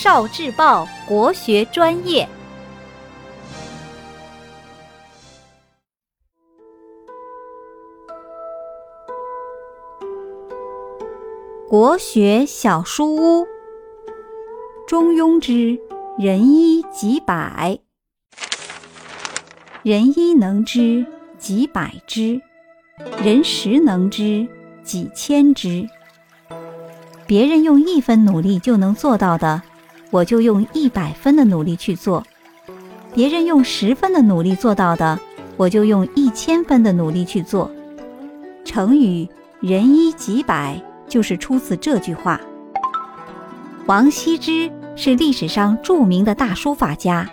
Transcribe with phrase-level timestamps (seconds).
[0.00, 2.28] 少智报国学专业，
[11.68, 13.44] 国学小书屋。
[14.86, 15.76] 中庸之
[16.16, 17.80] 仁一几百，
[19.82, 21.04] 人一能知
[21.38, 22.40] 几百之，
[23.24, 24.46] 人十能知
[24.84, 25.88] 几千之。
[27.26, 29.60] 别人用一分努力就能做到的，
[30.10, 32.22] 我就用一百分的努力去做；
[33.14, 35.18] 别人用十分的努力做到的，
[35.56, 37.70] 我就用一千分的努力去做。
[38.64, 39.28] 成语
[39.60, 42.40] “人一几百”就是出自这句话。
[43.86, 47.28] 王羲之是历史上著名的大书法家，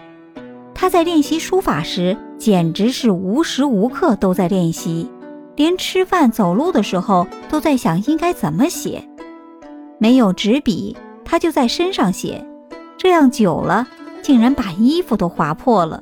[0.73, 5.09] 他在练习书法时，简直是无时无刻都在练习，
[5.55, 9.07] 连吃饭、走路的时候都在想应该怎么写。
[9.97, 12.45] 没有纸笔，他就在身上写，
[13.05, 13.87] 这样久了，
[14.23, 16.01] 竟然把衣服都划破了。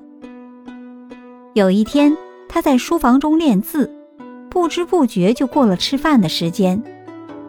[1.52, 2.16] 有一天，
[2.48, 3.94] 他在书房中练字，
[4.50, 6.82] 不知不觉就过了吃饭的时间。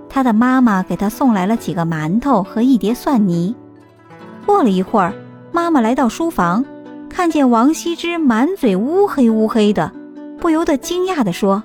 [0.08, 3.54] 他的妈妈给他送来了几个馒头和一碟蒜泥。
[4.44, 5.14] 过了一会儿，
[5.52, 6.64] 妈妈来到书房，
[7.08, 9.92] 看见王羲之满嘴乌黑乌黑的，
[10.40, 11.62] 不由得惊讶地说：“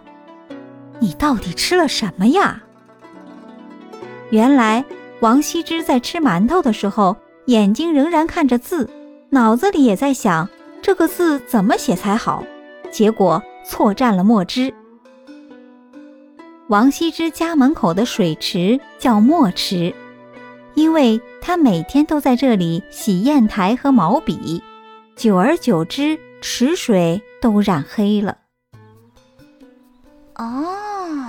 [1.01, 2.61] 你到底吃了什么呀？”
[4.29, 4.85] 原来
[5.21, 7.17] 王羲之在吃馒头的时候，
[7.49, 8.87] 眼睛仍然看着字，
[9.31, 10.47] 脑子里也在想
[10.83, 12.43] 这个字怎么写才好，
[12.91, 14.71] 结果错蘸了墨汁。
[16.67, 19.95] 王羲之家门口的水池叫墨池，
[20.75, 24.61] 因为他每天都在这里洗砚台和毛笔，
[25.15, 28.37] 久而久之，池水都染黑了。
[30.35, 31.28] 哦。